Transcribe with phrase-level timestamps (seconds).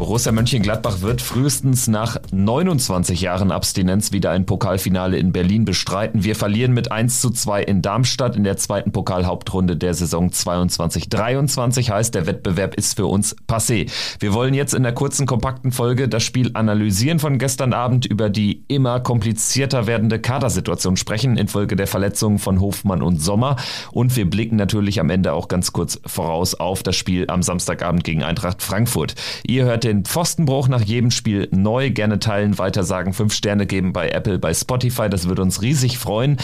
[0.00, 6.24] Borussia Mönchengladbach wird frühestens nach 29 Jahren Abstinenz wieder ein Pokalfinale in Berlin bestreiten.
[6.24, 11.90] Wir verlieren mit 1 zu 2 in Darmstadt in der zweiten Pokalhauptrunde der Saison 22-23.
[11.90, 13.90] Heißt, der Wettbewerb ist für uns passé.
[14.20, 18.30] Wir wollen jetzt in der kurzen, kompakten Folge das Spiel analysieren von gestern Abend, über
[18.30, 23.56] die immer komplizierter werdende Kadersituation sprechen infolge der Verletzungen von Hofmann und Sommer.
[23.92, 28.02] Und wir blicken natürlich am Ende auch ganz kurz voraus auf das Spiel am Samstagabend
[28.02, 29.14] gegen Eintracht Frankfurt.
[29.46, 31.90] Ihr hört Pfostenbruch nach jedem Spiel neu.
[31.90, 35.08] Gerne teilen, weitersagen, fünf Sterne geben bei Apple, bei Spotify.
[35.10, 36.38] Das würde uns riesig freuen.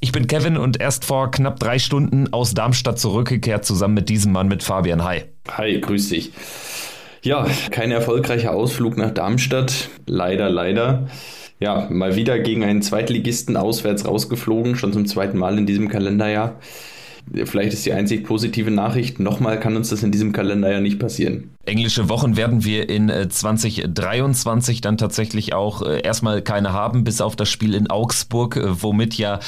[0.00, 4.32] Ich bin Kevin und erst vor knapp drei Stunden aus Darmstadt zurückgekehrt, zusammen mit diesem
[4.32, 5.04] Mann, mit Fabian.
[5.04, 5.24] Hi.
[5.50, 6.32] Hi, grüß dich.
[7.22, 9.88] Ja, kein erfolgreicher Ausflug nach Darmstadt.
[10.06, 11.08] Leider, leider.
[11.60, 16.58] Ja, mal wieder gegen einen Zweitligisten auswärts rausgeflogen, schon zum zweiten Mal in diesem Kalenderjahr.
[17.44, 20.98] Vielleicht ist die einzig positive Nachricht, nochmal kann uns das in diesem Kalender ja nicht
[20.98, 21.50] passieren.
[21.64, 27.20] Englische Wochen werden wir in 2023 äh, dann tatsächlich auch äh, erstmal keine haben, bis
[27.20, 29.38] auf das Spiel in Augsburg, äh, womit ja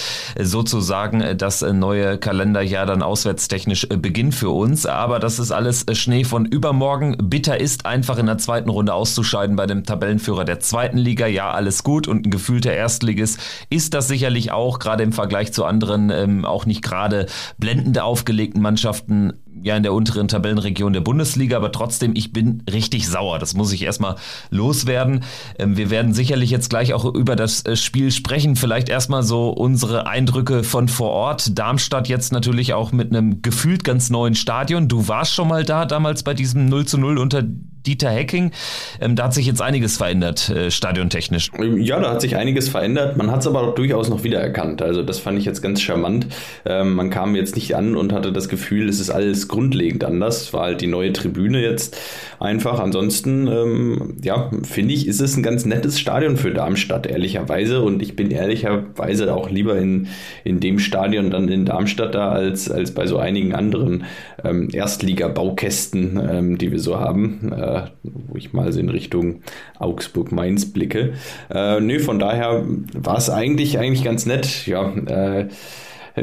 [0.40, 4.86] sozusagen das neue Kalenderjahr dann auswärtstechnisch beginnt für uns.
[4.86, 7.16] Aber das ist alles Schnee von übermorgen.
[7.20, 11.26] Bitter ist einfach in der zweiten Runde auszuscheiden bei dem Tabellenführer der zweiten Liga.
[11.26, 13.38] Ja, alles gut und ein gefühlter Erstliges
[13.70, 17.26] ist das sicherlich auch, gerade im Vergleich zu anderen, ähm, auch nicht gerade
[17.58, 23.08] blendend aufgelegten Mannschaften ja in der unteren Tabellenregion der Bundesliga, aber trotzdem, ich bin richtig
[23.08, 23.38] sauer.
[23.38, 24.16] Das muss ich erstmal
[24.50, 25.24] loswerden.
[25.58, 28.56] Ähm, wir werden sicherlich jetzt gleich auch über das äh, Spiel sprechen.
[28.56, 31.58] Vielleicht erstmal so unsere Eindrücke von vor Ort.
[31.58, 34.88] Darmstadt jetzt natürlich auch mit einem gefühlt ganz neuen Stadion.
[34.88, 37.42] Du warst schon mal da damals bei diesem 0 zu 0 unter
[37.86, 38.52] Dieter Hecking.
[39.00, 41.50] Ähm, da hat sich jetzt einiges verändert, äh, stadiontechnisch.
[41.76, 43.16] Ja, da hat sich einiges verändert.
[43.16, 44.82] Man hat es aber durchaus noch wiedererkannt.
[44.82, 46.26] Also das fand ich jetzt ganz charmant.
[46.64, 50.52] Ähm, man kam jetzt nicht an und hatte das Gefühl, es ist alles grundlegend anders.
[50.52, 51.96] War halt die neue Tribüne jetzt
[52.40, 52.80] einfach.
[52.80, 57.82] Ansonsten, ähm, ja, finde ich, ist es ein ganz nettes Stadion für Darmstadt, ehrlicherweise.
[57.82, 60.08] Und ich bin ehrlicherweise auch lieber in,
[60.44, 64.04] in dem Stadion dann in Darmstadt da, als, als bei so einigen anderen
[64.42, 67.52] ähm, Erstliga-Baukästen, ähm, die wir so haben.
[67.52, 69.42] Äh, wo ich mal so in Richtung
[69.78, 71.14] Augsburg-Mainz blicke.
[71.50, 74.66] Äh, nö, von daher war es eigentlich, eigentlich ganz nett.
[74.66, 75.48] Ja, äh,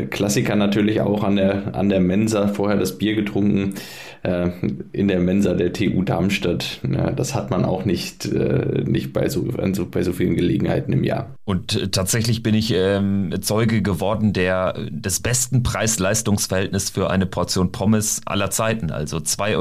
[0.10, 3.76] Klassiker natürlich auch an der, an der Mensa, vorher das Bier getrunken
[4.24, 4.50] äh,
[4.94, 6.80] in der Mensa der TU Darmstadt.
[6.90, 10.94] Ja, das hat man auch nicht, äh, nicht bei, so, so, bei so vielen Gelegenheiten
[10.94, 11.36] im Jahr.
[11.44, 18.22] Und tatsächlich bin ich ähm, Zeuge geworden der, des besten Preis-Leistungs-Verhältnisses für eine Portion Pommes
[18.26, 18.92] aller Zeiten.
[18.92, 19.58] Also 2,60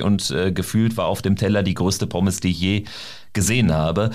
[0.00, 2.84] Euro und äh, gefühlt war auf dem Teller die größte Pommes, die ich je
[3.32, 4.10] gesehen habe.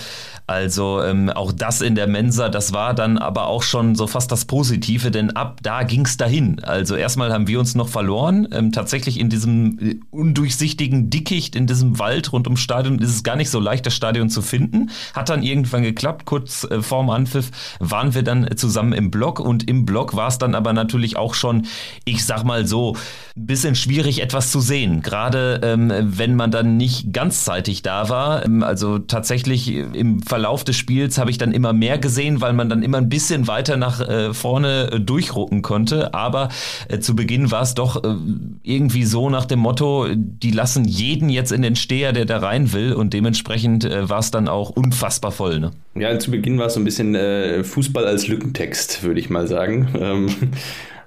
[0.48, 4.32] Also ähm, auch das in der Mensa, das war dann aber auch schon so fast
[4.32, 6.64] das Positive, denn ab da ging es dahin.
[6.64, 8.48] Also erstmal haben wir uns noch verloren.
[8.52, 13.24] Ähm, tatsächlich in diesem äh, undurchsichtigen Dickicht, in diesem Wald rund ums Stadion ist es
[13.24, 14.92] gar nicht so leicht, das Stadion zu finden.
[15.14, 16.26] Hat dann irgendwann geklappt.
[16.26, 17.50] Kurz äh, vorm Anpfiff
[17.80, 21.34] waren wir dann zusammen im Block und im Block war es dann aber natürlich auch
[21.34, 21.66] schon,
[22.04, 22.96] ich sag mal so,
[23.36, 25.02] ein bisschen schwierig etwas zu sehen.
[25.02, 28.46] Gerade ähm, wenn man dann nicht ganzzeitig da war.
[28.46, 32.70] Ähm, also tatsächlich im Verlauf des Spiels habe ich dann immer mehr gesehen, weil man
[32.70, 36.14] dann immer ein bisschen weiter nach äh, vorne äh, durchrucken konnte.
[36.14, 36.50] Aber
[36.88, 38.16] äh, zu Beginn war es doch äh,
[38.64, 42.74] irgendwie so nach dem Motto, die lassen jeden jetzt in den Steher, der da rein
[42.74, 42.94] will.
[42.94, 45.60] Und dementsprechend äh, war es dann auch unfassbar voll.
[45.60, 45.72] Ne?
[45.96, 49.48] Ja, zu Beginn war es so ein bisschen äh, Fußball als Lückentext, würde ich mal
[49.48, 49.88] sagen.
[50.00, 50.30] Ähm,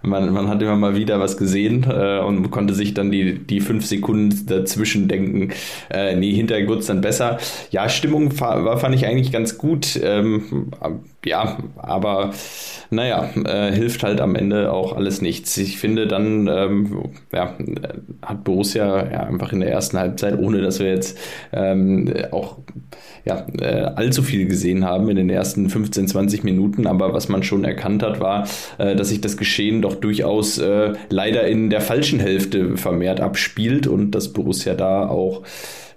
[0.03, 3.61] man, man hat immer mal wieder was gesehen äh, und konnte sich dann die, die
[3.61, 5.53] fünf Sekunden dazwischen denken,
[5.91, 7.39] äh, nee, hinterher wird es dann besser.
[7.71, 9.99] Ja, Stimmung war, fand ich eigentlich ganz gut.
[10.03, 10.71] Ähm,
[11.25, 12.33] ja, aber
[12.91, 15.57] naja, äh, hilft halt am Ende auch alles nichts.
[15.57, 17.57] Ich finde dann, ähm, ja,
[18.23, 21.19] hat Borussia ja einfach in der ersten Halbzeit, ohne dass wir jetzt
[21.53, 22.59] ähm, auch
[23.25, 27.43] ja, äh, allzu viel gesehen haben in den ersten 15, 20 Minuten, aber was man
[27.43, 28.47] schon erkannt hat, war,
[28.79, 33.87] äh, dass sich das Geschehen doch durchaus äh, leider in der falschen Hälfte vermehrt abspielt
[33.87, 35.43] und dass Borussia da auch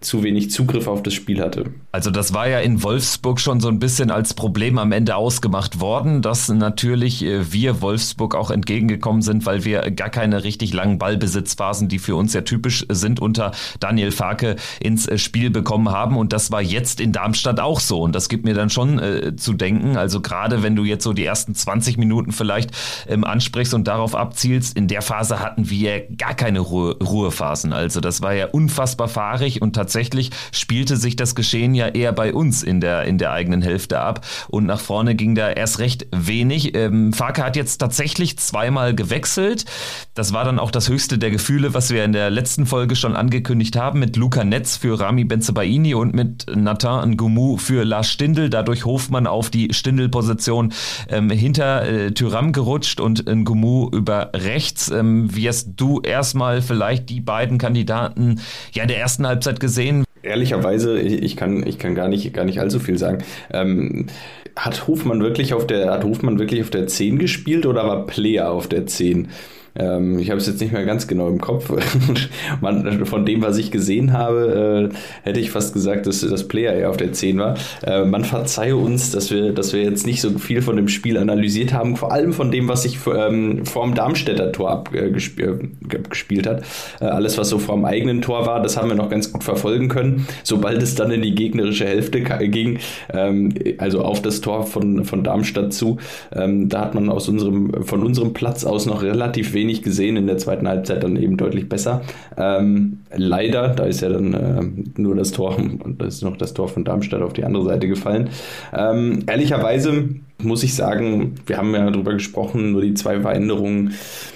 [0.02, 1.66] zu wenig Zugriff auf das Spiel hatte.
[1.92, 5.80] Also das war ja in Wolfsburg schon so ein bisschen als Problem am Ende ausgemacht
[5.80, 10.98] worden, dass natürlich äh, wir Wolfsburg auch entgegengekommen sind, weil wir gar keine richtig langen
[10.98, 16.18] Ballbesitzphasen, die für uns ja typisch sind, unter Daniel Farke ins äh, Spiel bekommen haben.
[16.18, 18.02] Und das war jetzt in Darmstadt auch so.
[18.02, 19.98] Und das gibt mir dann schon äh, zu denken.
[19.98, 22.72] Also gerade wenn du jetzt so die ersten 20 Minuten vielleicht
[23.08, 27.72] ähm, ansprichst und darauf abzielst, in der Phase hatten wir gar keine Ruhe, Ruhephasen.
[27.72, 32.14] Also das war ja unfassbar fahrig und tatsächlich tatsächlich spielte sich das Geschehen ja eher
[32.14, 35.80] bei uns in der, in der eigenen Hälfte ab und nach vorne ging da erst
[35.80, 36.78] recht wenig.
[36.78, 39.66] Ähm, Farke hat jetzt tatsächlich zweimal gewechselt.
[40.14, 43.18] Das war dann auch das höchste der Gefühle, was wir in der letzten Folge schon
[43.18, 48.50] angekündigt haben, mit Luca Netz für Rami Benzebaini und mit Nathan Ngumu für Lars Stindl.
[48.50, 50.72] Dadurch Hofmann auf die Stindl-Position
[51.10, 54.90] ähm, hinter äh, Tyram gerutscht und Ngumu über rechts.
[54.90, 58.40] Ähm, wie hast du erstmal vielleicht die beiden Kandidaten
[58.72, 59.81] ja in der ersten Halbzeit gesehen?
[60.24, 63.24] Ehrlicherweise, ich kann, ich kann gar nicht, gar nicht allzu viel sagen.
[63.52, 64.08] Ähm,
[64.56, 68.52] hat Hofmann wirklich auf der, hat Hofmann wirklich auf der 10 gespielt oder war Player
[68.52, 69.30] auf der 10?
[69.76, 71.72] Ähm, ich habe es jetzt nicht mehr ganz genau im Kopf.
[72.62, 76.74] Man, von dem, was ich gesehen habe, äh, hätte ich fast gesagt, dass das Player
[76.74, 77.56] eher auf der 10 war.
[77.84, 81.18] Äh, man verzeihe uns, dass wir, dass wir jetzt nicht so viel von dem Spiel
[81.18, 86.64] analysiert haben, vor allem von dem, was sich ähm, vorm Darmstädter Tor abgespielt äh, hat.
[87.00, 89.88] Äh, alles, was so vorm eigenen Tor war, das haben wir noch ganz gut verfolgen
[89.88, 90.28] können.
[90.44, 92.80] Sobald es dann in die gegnerische Hälfte ging,
[93.14, 95.98] ähm, also auf das Tor von, von Darmstadt zu,
[96.34, 100.18] ähm, da hat man aus unserem, von unserem Platz aus noch relativ wenig wenig gesehen,
[100.18, 102.02] in der zweiten Halbzeit dann eben deutlich besser.
[102.38, 106.54] Ähm, leider, da ist ja dann äh, nur das Tor und da ist noch das
[106.54, 108.30] Tor von Darmstadt auf die andere Seite gefallen.
[108.74, 110.10] Ähm, ehrlicherweise
[110.40, 113.94] muss ich sagen, wir haben ja darüber gesprochen, nur die zwei Veränderungen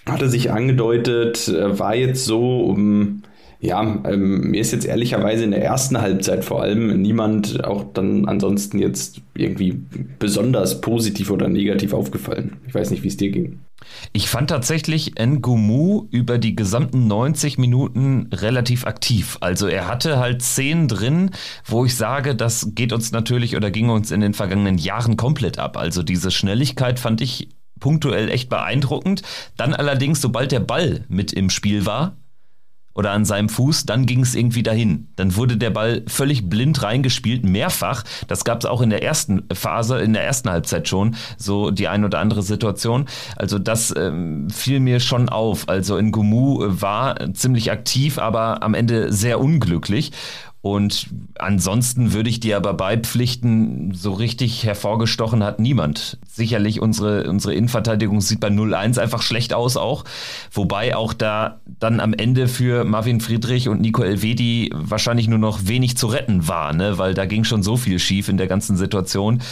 [0.07, 3.23] hatte sich angedeutet, äh, war jetzt so, um
[3.61, 8.25] ja, ähm, mir ist jetzt ehrlicherweise in der ersten Halbzeit vor allem niemand auch dann
[8.25, 9.81] ansonsten jetzt irgendwie
[10.19, 12.57] besonders positiv oder negativ aufgefallen.
[12.67, 13.59] Ich weiß nicht, wie es dir ging.
[14.13, 19.37] Ich fand tatsächlich Ngumu über die gesamten 90 Minuten relativ aktiv.
[19.41, 21.31] Also er hatte halt Szenen drin,
[21.65, 25.59] wo ich sage, das geht uns natürlich oder ging uns in den vergangenen Jahren komplett
[25.59, 25.77] ab.
[25.77, 27.49] Also diese Schnelligkeit fand ich
[27.79, 29.21] punktuell echt beeindruckend.
[29.57, 32.17] Dann allerdings, sobald der Ball mit im Spiel war,
[32.95, 35.09] oder an seinem Fuß, dann ging es irgendwie dahin.
[35.17, 38.03] Dann wurde der Ball völlig blind reingespielt, mehrfach.
[38.27, 41.89] Das gab es auch in der ersten Phase, in der ersten Halbzeit schon, so die
[41.89, 43.05] ein oder andere Situation.
[43.35, 45.67] Also das ähm, fiel mir schon auf.
[45.67, 50.11] Also in Gumu war ziemlich aktiv, aber am Ende sehr unglücklich.
[50.65, 56.17] Und ansonsten würde ich dir aber beipflichten, so richtig hervorgestochen hat niemand.
[56.27, 60.05] Sicherlich unsere, unsere Innenverteidigung sieht bei 0-1 einfach schlecht aus auch.
[60.51, 65.67] Wobei auch da dann am Ende für Marvin Friedrich und Nico Elvedi wahrscheinlich nur noch
[65.67, 66.97] wenig zu retten war, ne?
[66.97, 69.43] weil da ging schon so viel schief in der ganzen Situation.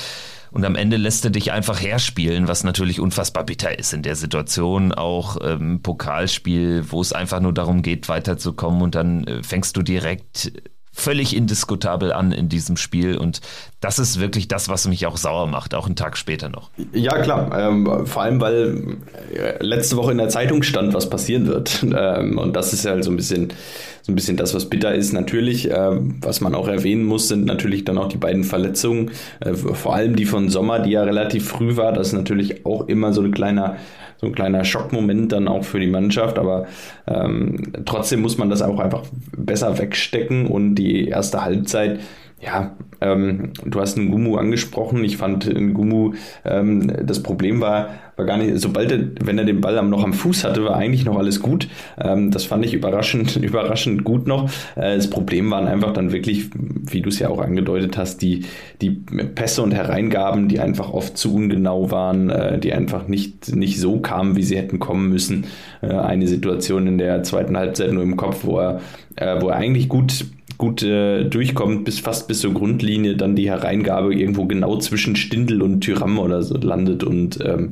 [0.50, 4.16] Und am Ende lässt er dich einfach herspielen, was natürlich unfassbar bitter ist in der
[4.16, 4.92] Situation.
[4.92, 9.83] Auch ähm, Pokalspiel, wo es einfach nur darum geht, weiterzukommen und dann äh, fängst du
[9.83, 10.51] direkt
[10.94, 13.42] völlig indiskutabel an in diesem Spiel und
[13.81, 16.69] das ist wirklich das, was mich auch sauer macht, auch einen Tag später noch.
[16.94, 17.51] Ja, klar.
[17.60, 18.98] Ähm, vor allem, weil
[19.34, 21.86] äh, letzte Woche in der Zeitung stand, was passieren wird.
[21.95, 23.54] Ähm, und das ist ja halt so ein bisschen,
[24.01, 25.13] so ein bisschen das, was bitter ist.
[25.13, 29.12] Natürlich, ähm, was man auch erwähnen muss, sind natürlich dann auch die beiden Verletzungen.
[29.40, 31.94] Äh, vor allem die von Sommer, die ja relativ früh war.
[31.94, 33.78] Das ist natürlich auch immer so ein kleiner
[34.24, 36.66] so ein kleiner Schockmoment dann auch für die Mannschaft, aber
[37.07, 39.03] ähm, trotzdem muss man das auch einfach
[39.35, 42.00] besser wegstecken und die erste Halbzeit
[42.44, 45.04] ja, ähm, du hast einen Gumu angesprochen.
[45.04, 46.13] Ich fand einen Gumu,
[46.45, 50.13] ähm, das Problem war, war gar nicht, sobald er, wenn er den Ball noch am
[50.13, 51.68] Fuß hatte, war eigentlich noch alles gut.
[52.00, 54.50] Ähm, das fand ich überraschend, überraschend gut noch.
[54.75, 58.45] Äh, das Problem waren einfach dann wirklich, wie du es ja auch angedeutet hast, die,
[58.81, 63.80] die Pässe und Hereingaben, die einfach oft zu ungenau waren, äh, die einfach nicht, nicht
[63.80, 65.45] so kamen, wie sie hätten kommen müssen.
[65.81, 68.81] Äh, eine Situation in der zweiten Halbzeit nur im Kopf, wo er,
[69.16, 70.26] äh, wo er eigentlich gut
[70.57, 75.62] gut äh, durchkommt, bis fast bis zur Grundlinie, dann die Hereingabe irgendwo genau zwischen Stindel
[75.62, 77.72] und Tyram oder so landet und ähm,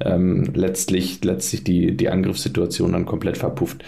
[0.00, 3.84] ähm, letztlich, letztlich die, die Angriffssituation dann komplett verpufft.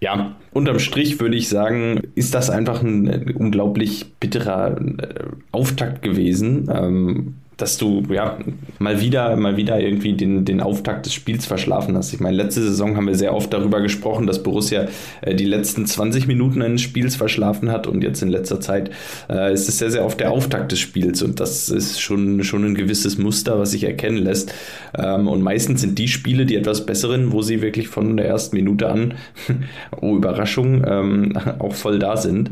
[0.00, 6.70] Ja, unterm Strich würde ich sagen, ist das einfach ein, unglaublich bitterer äh, Auftakt gewesen.
[6.72, 8.38] Ähm, dass du ja
[8.78, 12.12] mal wieder, mal wieder irgendwie den, den Auftakt des Spiels verschlafen hast.
[12.12, 14.86] Ich meine, letzte Saison haben wir sehr oft darüber gesprochen, dass Borussia
[15.20, 18.90] äh, die letzten 20 Minuten eines Spiels verschlafen hat und jetzt in letzter Zeit
[19.28, 22.64] äh, ist es sehr, sehr oft der Auftakt des Spiels und das ist schon, schon
[22.64, 24.54] ein gewisses Muster, was sich erkennen lässt.
[24.96, 28.56] Ähm, und meistens sind die Spiele die etwas besseren, wo sie wirklich von der ersten
[28.56, 29.14] Minute an,
[30.00, 32.50] oh Überraschung, ähm, auch voll da sind.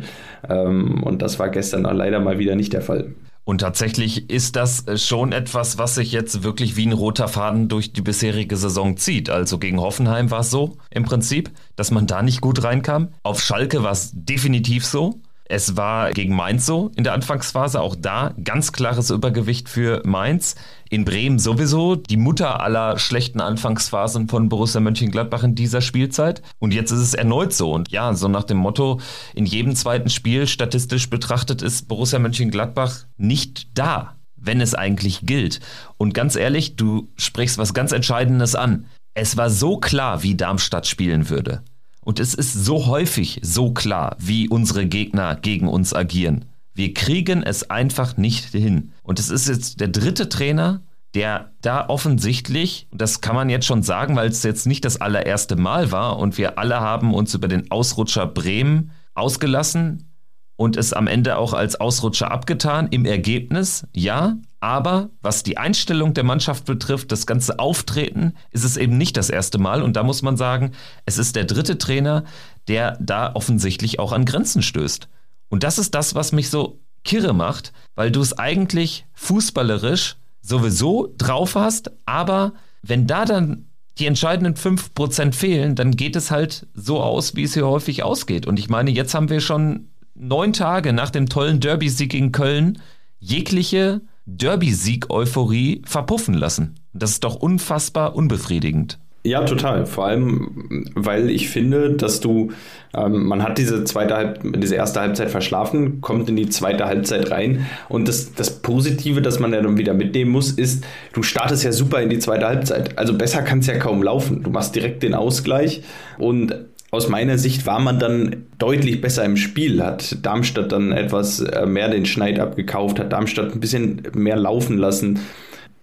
[0.48, 3.12] Ähm, und das war gestern leider mal wieder nicht der Fall.
[3.48, 7.68] Und tatsächlich ist das äh, schon etwas, was sich jetzt wirklich wie ein roter Faden
[7.68, 9.30] durch die bisherige Saison zieht.
[9.30, 13.08] Also gegen Hoffenheim war es so im Prinzip, dass man da nicht gut reinkam.
[13.22, 15.22] Auf Schalke war es definitiv so.
[15.50, 20.56] Es war gegen Mainz so in der Anfangsphase, auch da ganz klares Übergewicht für Mainz.
[20.90, 26.42] In Bremen sowieso die Mutter aller schlechten Anfangsphasen von Borussia Mönchengladbach in dieser Spielzeit.
[26.58, 27.72] Und jetzt ist es erneut so.
[27.72, 29.00] Und ja, so nach dem Motto,
[29.34, 35.60] in jedem zweiten Spiel statistisch betrachtet ist Borussia Mönchengladbach nicht da, wenn es eigentlich gilt.
[35.96, 38.84] Und ganz ehrlich, du sprichst was ganz Entscheidendes an.
[39.14, 41.62] Es war so klar, wie Darmstadt spielen würde.
[42.08, 46.46] Und es ist so häufig so klar, wie unsere Gegner gegen uns agieren.
[46.72, 48.94] Wir kriegen es einfach nicht hin.
[49.02, 50.80] Und es ist jetzt der dritte Trainer,
[51.12, 55.56] der da offensichtlich, das kann man jetzt schon sagen, weil es jetzt nicht das allererste
[55.56, 60.10] Mal war und wir alle haben uns über den Ausrutscher Bremen ausgelassen
[60.56, 62.88] und es am Ende auch als Ausrutscher abgetan.
[62.88, 68.76] Im Ergebnis, ja, aber was die Einstellung der Mannschaft betrifft, das ganze Auftreten, ist es
[68.76, 69.82] eben nicht das erste Mal.
[69.82, 70.72] Und da muss man sagen,
[71.06, 72.24] es ist der dritte Trainer,
[72.66, 75.08] der da offensichtlich auch an Grenzen stößt.
[75.48, 81.14] Und das ist das, was mich so kirre macht, weil du es eigentlich fußballerisch sowieso
[81.16, 83.66] drauf hast, aber wenn da dann
[83.98, 88.46] die entscheidenden 5% fehlen, dann geht es halt so aus, wie es hier häufig ausgeht.
[88.46, 92.80] Und ich meine, jetzt haben wir schon neun Tage nach dem tollen Derby-Sieg in Köln
[93.18, 96.74] jegliche Derby-Sieg-Euphorie verpuffen lassen.
[96.92, 98.98] Das ist doch unfassbar unbefriedigend.
[99.24, 99.84] Ja, total.
[99.86, 102.52] Vor allem, weil ich finde, dass du,
[102.94, 107.30] ähm, man hat diese zweite Halb, diese erste Halbzeit verschlafen, kommt in die zweite Halbzeit
[107.30, 111.64] rein und das, das Positive, das man ja dann wieder mitnehmen muss, ist, du startest
[111.64, 112.96] ja super in die zweite Halbzeit.
[112.96, 114.42] Also besser kann es ja kaum laufen.
[114.44, 115.82] Du machst direkt den Ausgleich
[116.18, 116.54] und
[116.90, 121.66] aus meiner Sicht war man dann deutlich besser im Spiel, hat Darmstadt dann etwas äh,
[121.66, 125.20] mehr den Schneid abgekauft, hat Darmstadt ein bisschen mehr laufen lassen.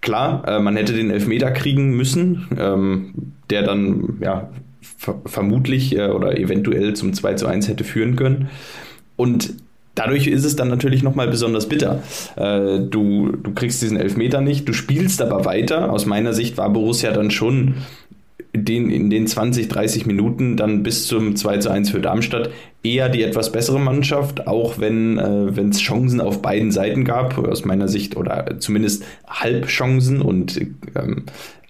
[0.02, 3.14] Klar, äh, man hätte den Elfmeter kriegen müssen, ähm,
[3.52, 4.50] der dann ja
[4.82, 8.50] ver vermutlich äh, oder eventuell zum 2 zu 1 hätte führen können.
[9.16, 9.54] Und
[9.94, 12.04] dadurch ist es dann natürlich nochmal besonders bitter.
[12.36, 15.94] du, du kriegst diesen Elfmeter nicht, du spielst aber weiter.
[15.94, 17.76] Aus meiner Sicht war Borussia dann schon
[18.58, 22.52] den, in den 20, 30 Minuten dann bis zum 2 zu 1 für Darmstadt
[22.84, 27.66] eher die etwas bessere Mannschaft, auch wenn äh, es Chancen auf beiden Seiten gab, aus
[27.66, 30.60] meiner Sicht, oder zumindest Halbchancen und
[30.96, 31.24] ähm,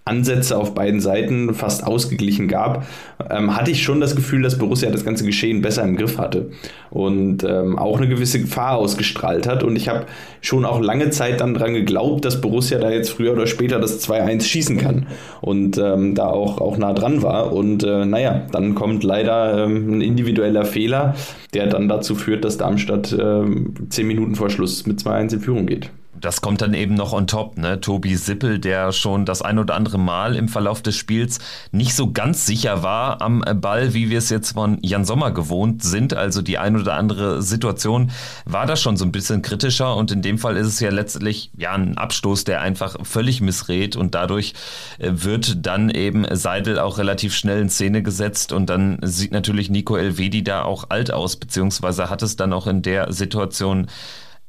[0.08, 2.86] Ansätze auf beiden Seiten fast ausgeglichen gab,
[3.32, 6.52] ähm, hatte ich schon das Gefühl, dass Borussia das ganze Geschehen besser im Griff hatte
[6.92, 9.64] und ähm, auch eine gewisse Gefahr ausgestrahlt hat.
[9.64, 10.06] Und ich habe
[10.42, 14.08] schon auch lange Zeit dann daran geglaubt, dass Borussia da jetzt früher oder später das
[14.08, 15.08] 2-1 schießen kann
[15.42, 17.52] und ähm, da auch, auch nah dran war.
[17.52, 21.16] Und äh, naja, dann kommt leider ähm, ein individueller Fehler,
[21.56, 23.44] der dann dazu führt, dass Darmstadt äh,
[23.90, 27.28] zehn Minuten vor Schluss mit 2-1 in Führung geht das kommt dann eben noch on
[27.28, 27.80] top, ne?
[27.82, 31.40] Tobi Sippel, der schon das ein oder andere Mal im Verlauf des Spiels
[31.72, 35.84] nicht so ganz sicher war am Ball, wie wir es jetzt von Jan Sommer gewohnt
[35.84, 36.14] sind.
[36.14, 38.12] Also die ein oder andere Situation
[38.46, 41.52] war da schon so ein bisschen kritischer und in dem Fall ist es ja letztlich
[41.58, 44.54] ja ein Abstoß, der einfach völlig missrät und dadurch
[45.00, 49.70] äh, wird dann eben Seidel auch relativ schnell in Szene gesetzt und dann sieht natürlich
[49.70, 53.88] Nico Elvedi da auch alt aus, beziehungsweise hat es dann auch in der Situation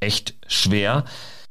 [0.00, 1.04] echt schwer.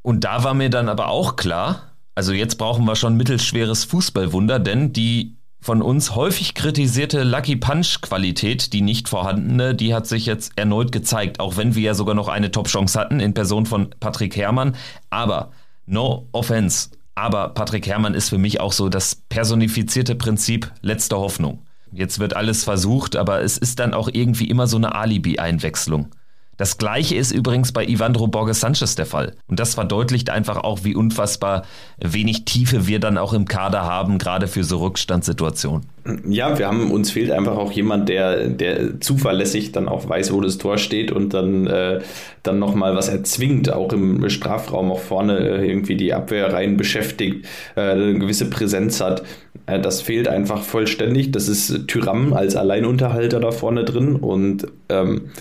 [0.06, 1.82] Und da war mir dann aber auch klar,
[2.14, 8.02] also jetzt brauchen wir schon mittelschweres Fußballwunder, denn die von uns häufig kritisierte Lucky Punch
[8.02, 12.14] Qualität, die nicht vorhandene, die hat sich jetzt erneut gezeigt, auch wenn wir ja sogar
[12.14, 14.76] noch eine Top-Chance hatten in Person von Patrick Herrmann.
[15.10, 15.50] Aber,
[15.88, 21.66] no offense, aber Patrick Herrmann ist für mich auch so das personifizierte Prinzip letzter Hoffnung.
[21.92, 26.12] Jetzt wird alles versucht, aber es ist dann auch irgendwie immer so eine Alibi-Einwechslung.
[26.58, 29.34] Das gleiche ist übrigens bei Ivandro Borges Sanchez der Fall.
[29.48, 31.64] Und das verdeutlicht einfach auch, wie unfassbar
[32.00, 35.86] wenig Tiefe wir dann auch im Kader haben, gerade für so Rückstandssituationen.
[36.28, 40.40] Ja, wir haben, uns fehlt einfach auch jemand, der, der zuverlässig dann auch weiß, wo
[40.40, 42.00] das Tor steht und dann, äh,
[42.44, 47.48] dann nochmal was erzwingt, auch im Strafraum auch vorne äh, irgendwie die Abwehr rein beschäftigt,
[47.76, 49.24] äh, eine gewisse Präsenz hat.
[49.66, 51.32] Äh, das fehlt einfach vollständig.
[51.32, 55.32] Das ist Tyram als Alleinunterhalter da vorne drin und ähm,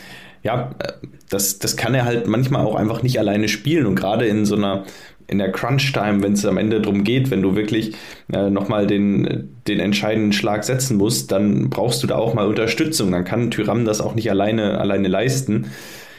[0.45, 0.93] ja, äh,
[1.31, 3.87] das, das kann er halt manchmal auch einfach nicht alleine spielen.
[3.87, 4.85] Und gerade in so einer,
[5.27, 7.97] in der Crunch-Time, wenn es am Ende darum geht, wenn du wirklich
[8.33, 13.11] äh, nochmal den, den entscheidenden Schlag setzen musst, dann brauchst du da auch mal Unterstützung.
[13.11, 15.67] Dann kann Tyram das auch nicht alleine, alleine leisten.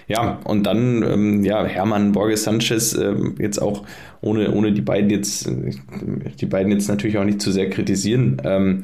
[0.08, 3.84] Ja, und dann, ähm, ja, Hermann Borges Sanchez, äh, jetzt auch
[4.22, 8.42] ohne, ohne die beiden jetzt, die beiden jetzt natürlich auch nicht zu sehr kritisieren.
[8.44, 8.84] Ähm,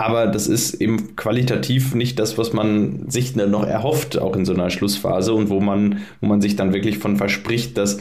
[0.00, 4.54] aber das ist eben qualitativ nicht das, was man sich noch erhofft, auch in so
[4.54, 7.98] einer Schlussphase und wo man, wo man sich dann wirklich von verspricht, dass,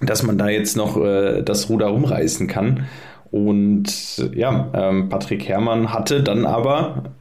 [0.00, 2.86] dass man da jetzt noch äh, das Ruder rumreißen kann.
[3.30, 7.12] Und ja, ähm, Patrick Herrmann hatte dann aber,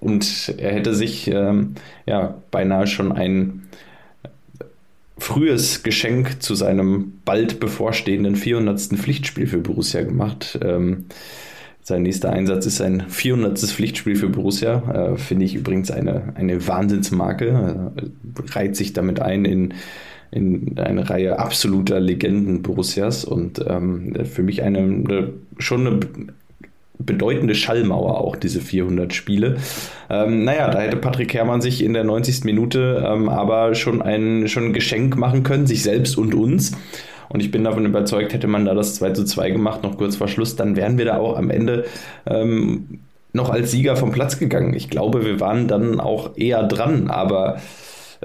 [0.00, 3.62] und er hätte sich ähm, ja beinahe schon ein
[5.16, 8.78] frühes Geschenk zu seinem bald bevorstehenden 400.
[8.98, 10.58] Pflichtspiel für Borussia gemacht.
[10.62, 11.06] Ähm,
[11.86, 13.60] sein nächster Einsatz ist sein 400.
[13.60, 15.12] Pflichtspiel für Borussia.
[15.12, 17.92] Äh, Finde ich übrigens eine, eine Wahnsinnsmarke.
[17.96, 19.72] Äh, reiht sich damit ein in,
[20.32, 26.00] in eine Reihe absoluter Legenden Borussias und ähm, für mich eine, eine schon eine
[26.98, 29.58] bedeutende Schallmauer auch, diese 400 Spiele.
[30.10, 32.42] Ähm, naja, da hätte Patrick Herrmann sich in der 90.
[32.42, 36.72] Minute ähm, aber schon ein, schon ein Geschenk machen können, sich selbst und uns.
[37.28, 40.16] Und ich bin davon überzeugt, hätte man da das 2 zu 2 gemacht, noch kurz
[40.16, 41.84] vor Schluss, dann wären wir da auch am Ende
[42.26, 43.00] ähm,
[43.32, 44.74] noch als Sieger vom Platz gegangen.
[44.74, 47.58] Ich glaube, wir waren dann auch eher dran, aber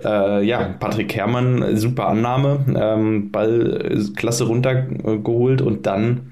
[0.03, 6.31] äh, ja, Patrick Herrmann, super Annahme, ähm, Ball klasse runtergeholt und dann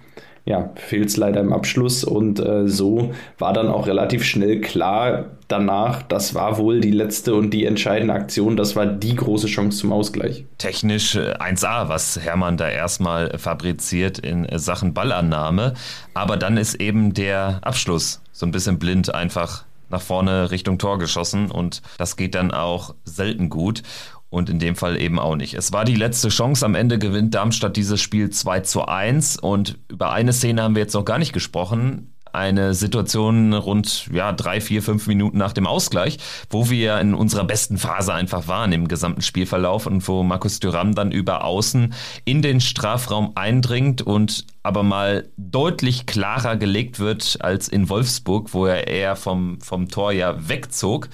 [0.49, 5.25] ja, fehlt es leider im Abschluss und äh, so war dann auch relativ schnell klar
[5.47, 9.77] danach, das war wohl die letzte und die entscheidende Aktion, das war die große Chance
[9.77, 10.45] zum Ausgleich.
[10.57, 15.75] Technisch 1A, äh, was Hermann da erstmal fabriziert in Sachen Ballannahme,
[16.15, 20.97] aber dann ist eben der Abschluss so ein bisschen blind einfach nach vorne Richtung Tor
[20.97, 23.83] geschossen und das geht dann auch selten gut
[24.29, 25.53] und in dem Fall eben auch nicht.
[25.53, 26.65] Es war die letzte Chance.
[26.65, 30.83] Am Ende gewinnt Darmstadt dieses Spiel 2 zu 1 und über eine Szene haben wir
[30.83, 32.13] jetzt noch gar nicht gesprochen.
[32.31, 36.19] Eine Situation rund ja, drei, vier, fünf Minuten nach dem Ausgleich,
[36.51, 40.93] wo wir in unserer besten Phase einfach waren im gesamten Spielverlauf und wo Markus Thuram
[40.93, 41.91] dann über außen
[42.25, 48.67] in den Strafraum eindringt und aber mal deutlich klarer gelegt wird als in Wolfsburg, wo
[48.67, 51.09] er eher vom, vom Tor ja wegzog.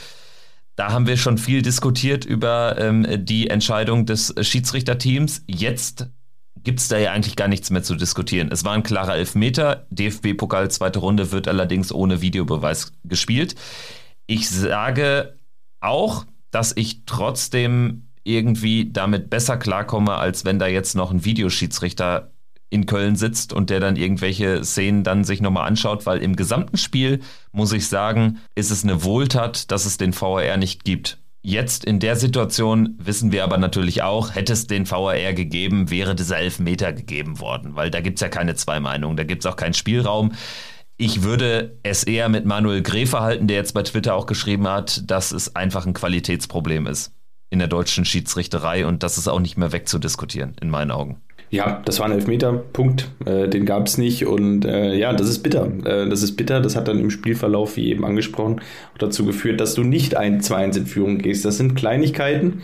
[0.76, 5.44] Da haben wir schon viel diskutiert über ähm, die Entscheidung des Schiedsrichterteams.
[5.48, 6.10] Jetzt
[6.64, 8.50] gibt es da ja eigentlich gar nichts mehr zu diskutieren.
[8.52, 9.86] Es war ein klarer Elfmeter.
[9.90, 13.56] DFB-Pokal zweite Runde wird allerdings ohne Videobeweis gespielt.
[14.28, 15.38] Ich sage
[15.80, 22.32] auch, dass ich trotzdem irgendwie damit besser klarkomme, als wenn da jetzt noch ein Videoschiedsrichter
[22.70, 26.78] in Köln sitzt und der dann irgendwelche Szenen dann sich nochmal anschaut, weil im gesamten
[26.78, 31.20] Spiel, muss ich sagen, ist es eine Wohltat, dass es den VAR nicht gibt.
[31.42, 36.16] Jetzt in der Situation wissen wir aber natürlich auch, hätte es den VAR gegeben, wäre
[36.16, 39.52] dieser Elfmeter gegeben worden, weil da gibt es ja keine zwei Meinungen, da gibt es
[39.52, 40.34] auch keinen Spielraum.
[40.98, 45.10] Ich würde es eher mit Manuel Gräfe halten, der jetzt bei Twitter auch geschrieben hat,
[45.12, 47.14] dass es einfach ein Qualitätsproblem ist
[47.52, 51.22] in der deutschen Schiedsrichterei und das ist auch nicht mehr wegzudiskutieren, in meinen Augen.
[51.52, 53.12] Ja, das war ein Elfmeter, Punkt.
[53.26, 55.72] Äh, den gab es nicht und äh, ja, das ist bitter.
[55.86, 56.60] Äh, das ist bitter.
[56.60, 58.62] Das hat dann im Spielverlauf, wie eben angesprochen,
[58.98, 61.46] dazu geführt, dass du nicht ein 2-1 in Führung gehst.
[61.46, 62.62] Das sind Kleinigkeiten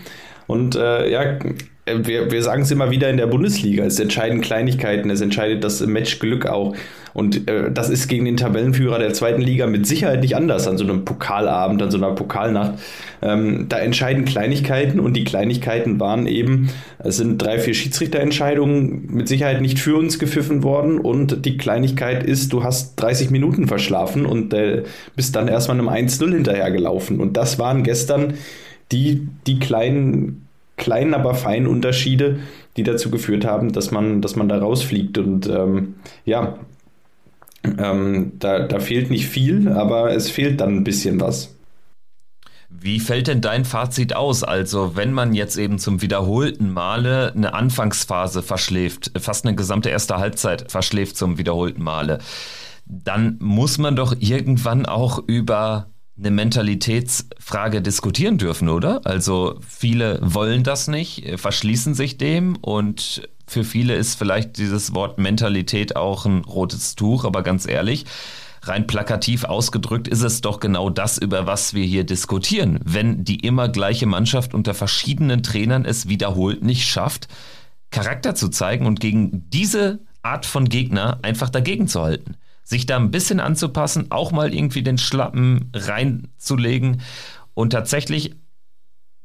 [0.48, 1.38] und äh, ja,
[1.86, 3.84] wir, wir sagen es immer wieder in der Bundesliga.
[3.84, 6.76] Es entscheiden Kleinigkeiten, es entscheidet das Matchglück auch.
[7.13, 10.78] Und äh, das ist gegen den Tabellenführer der zweiten Liga mit Sicherheit nicht anders an
[10.78, 12.74] so einem Pokalabend, an so einer Pokalnacht.
[13.21, 16.69] Ähm, da entscheiden Kleinigkeiten und die Kleinigkeiten waren eben,
[17.00, 22.24] es sind drei, vier Schiedsrichterentscheidungen mit Sicherheit nicht für uns gepfiffen worden und die Kleinigkeit
[22.24, 24.84] ist, du hast 30 Minuten verschlafen und äh,
[25.15, 27.19] bist dann erstmal einem 1-0 hinterhergelaufen.
[27.19, 28.36] Und das waren gestern
[28.91, 30.47] die, die kleinen,
[30.78, 32.39] kleinen, aber feinen Unterschiede,
[32.78, 35.17] die dazu geführt haben, dass man, dass man da rausfliegt.
[35.17, 35.95] Und ähm,
[36.26, 36.58] ja,
[37.63, 41.56] ähm, da, da fehlt nicht viel, aber es fehlt dann ein bisschen was.
[42.69, 44.43] Wie fällt denn dein Fazit aus?
[44.43, 50.17] Also, wenn man jetzt eben zum wiederholten Male eine Anfangsphase verschläft, fast eine gesamte erste
[50.17, 52.19] Halbzeit verschläft zum wiederholten Male,
[52.86, 59.02] dann muss man doch irgendwann auch über eine Mentalitätsfrage diskutieren dürfen, oder?
[59.06, 65.18] Also viele wollen das nicht, verschließen sich dem und für viele ist vielleicht dieses Wort
[65.18, 68.06] Mentalität auch ein rotes Tuch, aber ganz ehrlich,
[68.62, 72.80] rein plakativ ausgedrückt ist es doch genau das, über was wir hier diskutieren.
[72.86, 77.28] Wenn die immer gleiche Mannschaft unter verschiedenen Trainern es wiederholt nicht schafft,
[77.90, 82.38] Charakter zu zeigen und gegen diese Art von Gegner einfach dagegen zu halten.
[82.64, 87.02] Sich da ein bisschen anzupassen, auch mal irgendwie den Schlappen reinzulegen
[87.54, 88.34] und tatsächlich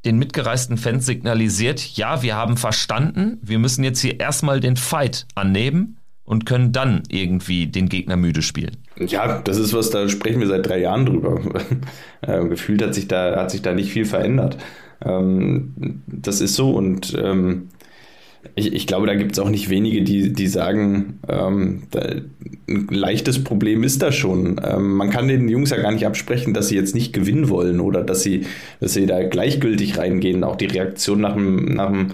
[0.07, 5.27] den mitgereisten Fans signalisiert, ja, wir haben verstanden, wir müssen jetzt hier erstmal den Fight
[5.35, 8.77] annehmen und können dann irgendwie den Gegner müde spielen.
[8.99, 11.41] Ja, das ist was, da sprechen wir seit drei Jahren drüber.
[12.23, 14.57] äh, gefühlt hat sich da, hat sich da nicht viel verändert.
[15.05, 17.69] Ähm, das ist so und ähm,
[18.55, 22.01] ich, ich, glaube, da gibt es auch nicht wenige, die, die sagen, ähm, da,
[22.69, 24.61] ein leichtes Problem ist da schon.
[24.65, 27.81] Ähm, man kann den Jungs ja gar nicht absprechen, dass sie jetzt nicht gewinnen wollen
[27.81, 28.47] oder dass sie,
[28.81, 30.45] dass sie da gleichgültig reingehen.
[30.45, 32.09] Auch die Reaktion nach dem, nach dem,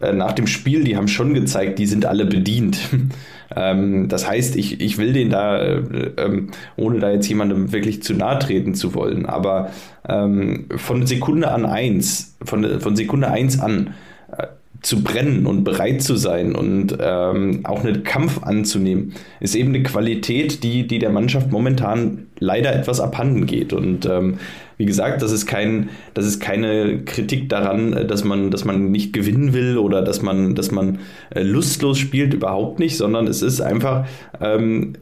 [0.00, 2.78] äh, nach dem Spiel, die haben schon gezeigt, die sind alle bedient.
[3.56, 5.82] ähm, das heißt, ich, ich will den da, äh,
[6.16, 9.70] ähm, ohne da jetzt jemandem wirklich zu nahe treten zu wollen, aber
[10.08, 13.94] ähm, von Sekunde an eins, von, von Sekunde eins an,
[14.36, 14.46] äh,
[14.82, 19.84] zu brennen und bereit zu sein und ähm, auch einen Kampf anzunehmen, ist eben eine
[19.84, 23.72] Qualität, die, die der Mannschaft momentan leider etwas abhanden geht.
[23.72, 24.38] Und ähm,
[24.78, 29.12] wie gesagt, das ist, kein, das ist keine Kritik daran, dass man, dass man nicht
[29.12, 30.98] gewinnen will oder dass man, dass man
[31.30, 34.06] äh, lustlos spielt, überhaupt nicht, sondern es ist einfach
[34.40, 34.94] ähm,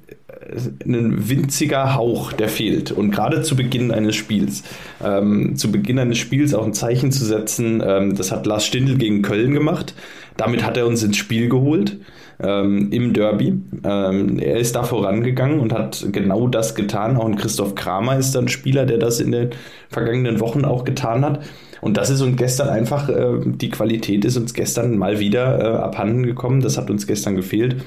[0.85, 2.93] ein winziger Hauch, der fehlt.
[2.93, 4.63] Und gerade zu Beginn eines Spiels,
[5.05, 8.97] ähm, zu Beginn eines Spiels auch ein Zeichen zu setzen, ähm, das hat Lars Stindl
[8.97, 9.95] gegen Köln gemacht.
[10.37, 11.99] Damit hat er uns ins Spiel geholt
[12.43, 13.61] ähm, im Derby.
[13.85, 17.17] Ähm, er ist da vorangegangen und hat genau das getan.
[17.17, 19.51] Auch ein Christoph Kramer ist dann Spieler, der das in den
[19.89, 21.41] vergangenen Wochen auch getan hat.
[21.81, 25.77] Und das ist uns gestern einfach, äh, die Qualität ist uns gestern mal wieder äh,
[25.79, 26.61] abhanden gekommen.
[26.61, 27.85] Das hat uns gestern gefehlt.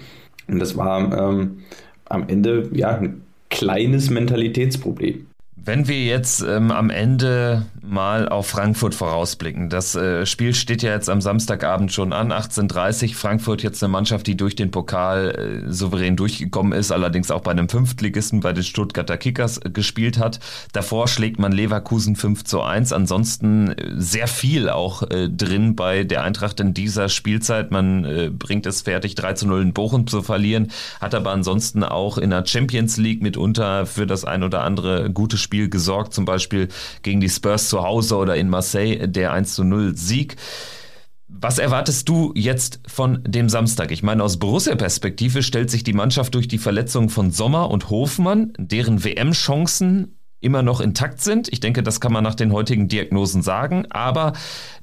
[0.48, 1.60] Und das war ähm,
[2.14, 5.28] am Ende ja ein kleines Mentalitätsproblem.
[5.66, 10.92] Wenn wir jetzt ähm, am Ende mal auf Frankfurt vorausblicken, das äh, Spiel steht ja
[10.92, 15.72] jetzt am Samstagabend schon an, 18.30 Frankfurt jetzt eine Mannschaft, die durch den Pokal äh,
[15.72, 20.42] souverän durchgekommen ist, allerdings auch bei einem Fünftligisten bei den Stuttgarter Kickers äh, gespielt hat.
[20.74, 26.04] Davor schlägt man Leverkusen 5 zu 1, ansonsten äh, sehr viel auch äh, drin bei
[26.04, 27.72] der Eintracht in dieser Spielzeit.
[27.72, 31.86] Man äh, bringt es fertig, 3 zu 0 in Bochum zu verlieren, hat aber ansonsten
[31.86, 36.16] auch in der Champions League mitunter für das ein oder andere gute Spiel Spiel gesorgt,
[36.16, 36.68] zum Beispiel
[37.04, 40.36] gegen die Spurs zu Hause oder in Marseille der 1 zu 0 Sieg.
[41.28, 43.92] Was erwartest du jetzt von dem Samstag?
[43.92, 48.54] Ich meine, aus Borussia-Perspektive stellt sich die Mannschaft durch die Verletzung von Sommer und Hofmann,
[48.58, 51.54] deren WM-Chancen immer noch intakt sind.
[51.54, 54.34] Ich denke, das kann man nach den heutigen Diagnosen sagen, aber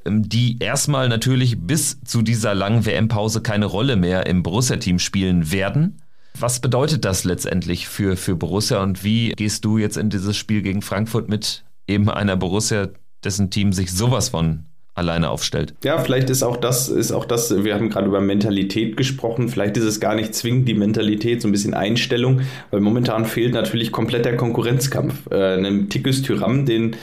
[0.06, 5.50] ähm, die erstmal natürlich bis zu dieser langen WM-Pause keine Rolle mehr im Borussia-Team spielen
[5.50, 6.00] werden.
[6.38, 10.62] Was bedeutet das letztendlich für, für Borussia und wie gehst du jetzt in dieses Spiel
[10.62, 12.88] gegen Frankfurt mit eben einer Borussia,
[13.24, 14.64] dessen Team sich sowas von
[14.94, 15.74] alleine aufstellt.
[15.84, 19.76] Ja, vielleicht ist auch das, ist auch das, wir haben gerade über Mentalität gesprochen, vielleicht
[19.76, 23.92] ist es gar nicht zwingend die Mentalität, so ein bisschen Einstellung, weil momentan fehlt natürlich
[23.92, 25.30] komplett der Konkurrenzkampf.
[25.30, 26.96] Äh, einem Tikus Tyram, den,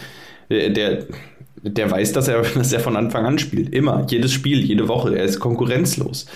[0.50, 1.06] äh, der,
[1.63, 3.74] der weiß, dass er, dass er von Anfang an spielt.
[3.74, 5.18] Immer, jedes Spiel, jede Woche.
[5.18, 6.28] Er ist konkurrenzlos.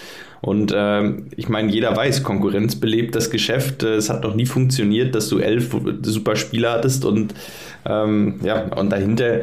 [0.42, 3.84] Und äh, ich meine, jeder weiß, Konkurrenz belebt das Geschäft.
[3.84, 7.34] Es hat noch nie funktioniert, dass du elf super Spieler hattest und
[7.86, 9.42] ähm, ja, und dahinter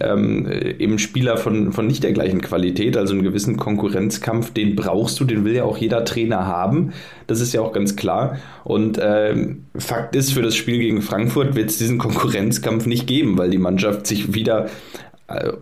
[0.00, 5.18] ähm, eben Spieler von, von nicht der gleichen Qualität, also einen gewissen Konkurrenzkampf, den brauchst
[5.18, 6.92] du, den will ja auch jeder Trainer haben.
[7.26, 8.36] Das ist ja auch ganz klar.
[8.64, 13.38] Und ähm, Fakt ist, für das Spiel gegen Frankfurt wird es diesen Konkurrenzkampf nicht geben,
[13.38, 14.68] weil die Mannschaft sich wieder äh,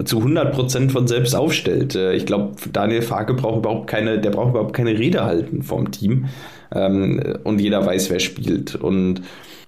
[0.05, 1.95] zu 100 Prozent von selbst aufstellt.
[1.95, 5.91] Äh, ich glaube, Daniel Farke braucht überhaupt keine, der braucht überhaupt keine Rede halten vom
[5.91, 6.27] Team.
[6.75, 8.77] Ähm, und jeder weiß, wer spielt.
[8.77, 9.23] Und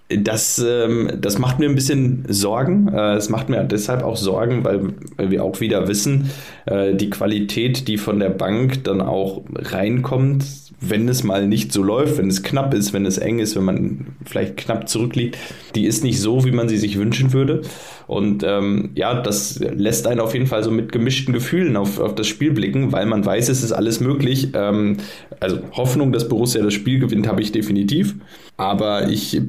[0.08, 2.88] das, ähm, das macht mir ein bisschen Sorgen.
[2.88, 6.30] Äh, es macht mir deshalb auch Sorgen, weil wir auch wieder wissen,
[6.70, 10.44] die Qualität, die von der Bank dann auch reinkommt,
[10.80, 13.64] wenn es mal nicht so läuft, wenn es knapp ist, wenn es eng ist, wenn
[13.64, 15.36] man vielleicht knapp zurückliegt,
[15.74, 17.62] die ist nicht so, wie man sie sich wünschen würde.
[18.06, 22.14] Und ähm, ja, das lässt einen auf jeden Fall so mit gemischten Gefühlen auf, auf
[22.14, 24.50] das Spiel blicken, weil man weiß, es ist alles möglich.
[24.54, 24.98] Ähm,
[25.40, 28.14] also Hoffnung, dass Borussia das Spiel gewinnt, habe ich definitiv.
[28.58, 29.40] Aber ich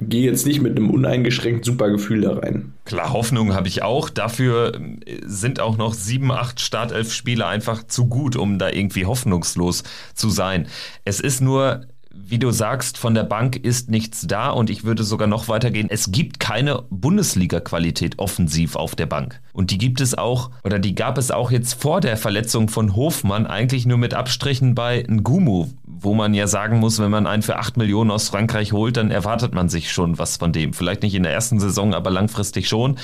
[0.00, 2.74] gehe jetzt nicht mit einem uneingeschränkt super Gefühl da rein.
[2.84, 4.10] Klar, Hoffnung habe ich auch.
[4.10, 4.78] Dafür
[5.24, 10.68] sind auch noch sieben, acht Startelf-Spiele einfach zu gut, um da irgendwie hoffnungslos zu sein.
[11.04, 11.86] Es ist nur
[12.20, 15.88] wie du sagst, von der Bank ist nichts da und ich würde sogar noch weitergehen.
[15.90, 19.40] Es gibt keine Bundesliga-Qualität offensiv auf der Bank.
[19.52, 22.96] Und die gibt es auch, oder die gab es auch jetzt vor der Verletzung von
[22.96, 25.68] Hofmann eigentlich nur mit Abstrichen bei Ngumu,
[26.00, 29.10] wo man ja sagen muss, wenn man einen für 8 Millionen aus Frankreich holt, dann
[29.10, 30.72] erwartet man sich schon was von dem.
[30.72, 32.98] Vielleicht nicht in der ersten Saison, aber langfristig schon.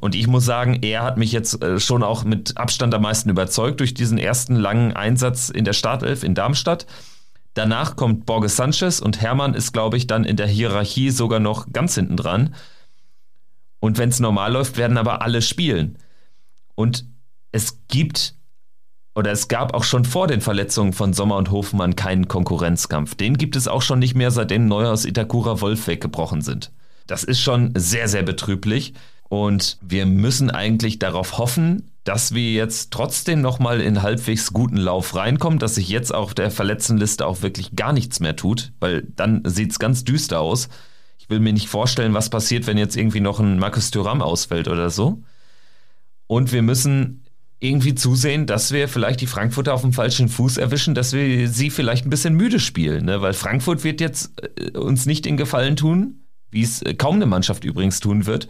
[0.00, 3.30] Und ich muss sagen, er hat mich jetzt äh, schon auch mit Abstand am meisten
[3.30, 6.86] überzeugt durch diesen ersten langen Einsatz in der Startelf in Darmstadt.
[7.54, 11.72] Danach kommt Borges Sanchez und Hermann ist, glaube ich, dann in der Hierarchie sogar noch
[11.72, 12.54] ganz hinten dran.
[13.80, 15.98] Und wenn es normal läuft, werden aber alle spielen.
[16.74, 17.06] Und
[17.52, 18.34] es gibt
[19.20, 23.14] oder es gab auch schon vor den Verletzungen von Sommer und Hofmann keinen Konkurrenzkampf.
[23.16, 26.72] Den gibt es auch schon nicht mehr, seitdem Neuhaus Itakura Wolf weggebrochen sind.
[27.06, 28.94] Das ist schon sehr, sehr betrüblich.
[29.28, 35.14] Und wir müssen eigentlich darauf hoffen, dass wir jetzt trotzdem nochmal in halbwegs guten Lauf
[35.14, 39.42] reinkommen, dass sich jetzt auf der Verletztenliste auch wirklich gar nichts mehr tut, weil dann
[39.44, 40.70] sieht es ganz düster aus.
[41.18, 44.66] Ich will mir nicht vorstellen, was passiert, wenn jetzt irgendwie noch ein Markus Thuram ausfällt
[44.66, 45.22] oder so.
[46.26, 47.19] Und wir müssen
[47.60, 51.70] irgendwie zusehen, dass wir vielleicht die Frankfurter auf dem falschen Fuß erwischen, dass wir sie
[51.70, 53.20] vielleicht ein bisschen müde spielen, ne?
[53.20, 57.26] weil Frankfurt wird jetzt äh, uns nicht in Gefallen tun, wie es äh, kaum eine
[57.26, 58.48] Mannschaft übrigens tun wird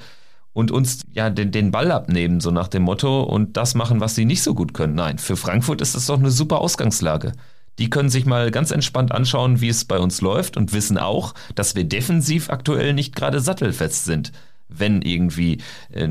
[0.52, 4.14] und uns ja den, den Ball abnehmen, so nach dem Motto, und das machen, was
[4.14, 4.94] sie nicht so gut können.
[4.94, 7.32] Nein, für Frankfurt ist das doch eine super Ausgangslage.
[7.78, 11.34] Die können sich mal ganz entspannt anschauen, wie es bei uns läuft und wissen auch,
[11.54, 14.32] dass wir defensiv aktuell nicht gerade sattelfest sind,
[14.68, 15.58] wenn irgendwie
[15.92, 16.08] äh,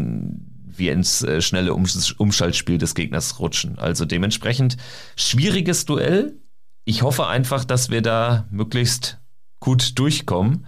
[0.80, 3.78] wir ins äh, schnelle Umschaltspiel des Gegners rutschen.
[3.78, 4.78] Also dementsprechend
[5.16, 6.40] schwieriges Duell.
[6.86, 9.20] Ich hoffe einfach, dass wir da möglichst
[9.60, 10.66] gut durchkommen.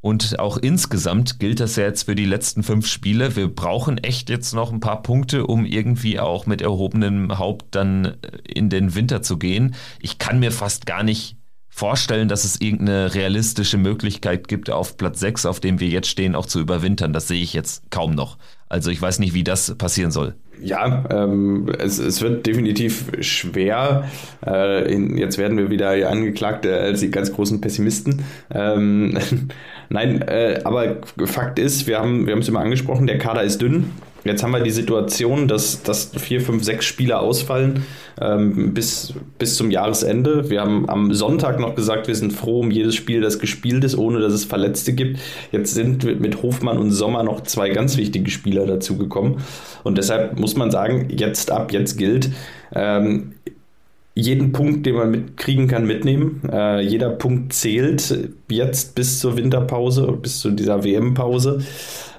[0.00, 3.34] Und auch insgesamt gilt das ja jetzt für die letzten fünf Spiele.
[3.34, 8.04] Wir brauchen echt jetzt noch ein paar Punkte, um irgendwie auch mit erhobenem Haupt dann
[8.04, 9.74] äh, in den Winter zu gehen.
[9.98, 11.36] Ich kann mir fast gar nicht
[11.76, 16.34] vorstellen, dass es irgendeine realistische Möglichkeit gibt, auf Platz 6, auf dem wir jetzt stehen,
[16.34, 17.12] auch zu überwintern.
[17.12, 18.38] Das sehe ich jetzt kaum noch.
[18.68, 20.34] Also ich weiß nicht, wie das passieren soll.
[20.60, 24.08] Ja, ähm, es, es wird definitiv schwer.
[24.44, 28.24] Äh, in, jetzt werden wir wieder angeklagt äh, als die ganz großen Pessimisten.
[28.52, 29.18] Ähm,
[29.88, 33.62] Nein, äh, aber Fakt ist, wir haben wir haben es immer angesprochen, der Kader ist
[33.62, 33.92] dünn.
[34.26, 37.84] Jetzt haben wir die Situation, dass, dass vier, fünf, sechs Spieler ausfallen
[38.20, 40.50] ähm, bis, bis zum Jahresende.
[40.50, 43.96] Wir haben am Sonntag noch gesagt, wir sind froh um jedes Spiel, das gespielt ist,
[43.96, 45.20] ohne dass es Verletzte gibt.
[45.52, 49.36] Jetzt sind mit Hofmann und Sommer noch zwei ganz wichtige Spieler dazugekommen.
[49.84, 52.30] Und deshalb muss man sagen, jetzt ab, jetzt gilt.
[52.74, 53.32] Ähm,
[54.18, 56.40] jeden Punkt, den man mitkriegen kann, mitnehmen.
[56.50, 61.62] Äh, jeder Punkt zählt jetzt bis zur Winterpause, bis zu dieser WM-Pause.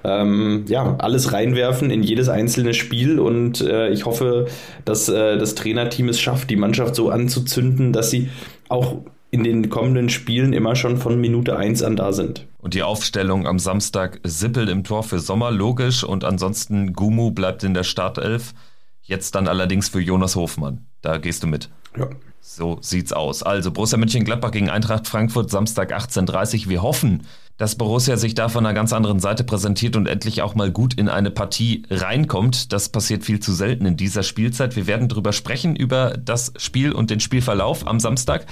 [0.04, 4.48] Ähm, ja, alles reinwerfen in jedes einzelne Spiel und äh, ich hoffe,
[4.86, 8.30] dass äh, das Trainerteam es schafft, die Mannschaft so anzuzünden, dass sie
[8.70, 8.98] auch
[9.30, 12.46] in den kommenden Spielen immer schon von Minute 1 an da sind.
[12.60, 16.04] Und die Aufstellung am Samstag Sippel im Tor für Sommer, logisch.
[16.04, 18.54] Und ansonsten Gumu bleibt in der Startelf.
[19.02, 20.86] Jetzt dann allerdings für Jonas Hofmann.
[21.02, 21.70] Da gehst du mit.
[21.98, 22.10] Ja.
[22.42, 23.44] So sieht's aus.
[23.44, 26.70] Also Borussia Mönchengladbach gegen Eintracht Frankfurt Samstag 18.30 Uhr.
[26.70, 27.24] Wir hoffen,
[27.58, 30.94] dass Borussia sich da von einer ganz anderen Seite präsentiert und endlich auch mal gut
[30.94, 32.72] in eine Partie reinkommt.
[32.72, 34.76] Das passiert viel zu selten in dieser Spielzeit.
[34.76, 38.46] Wir werden drüber sprechen, über das Spiel und den Spielverlauf am Samstag.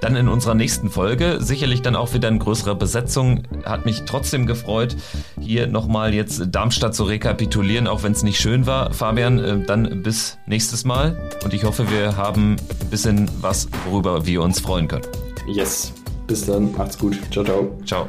[0.00, 1.38] Dann in unserer nächsten Folge.
[1.40, 3.42] Sicherlich dann auch wieder in größerer Besetzung.
[3.64, 4.96] Hat mich trotzdem gefreut,
[5.40, 8.92] hier nochmal jetzt Darmstadt zu rekapitulieren, auch wenn es nicht schön war.
[8.92, 11.30] Fabian, äh, dann bis nächstes Mal.
[11.44, 15.04] Und ich hoffe, wir haben ein bisschen was, worüber wir uns freuen können.
[15.46, 15.92] Yes.
[16.26, 16.72] Bis dann.
[16.72, 17.18] Macht's gut.
[17.30, 17.78] Ciao, ciao.
[17.84, 18.08] Ciao.